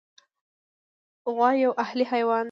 [1.33, 2.39] غوا یو اهلي حیوان دی.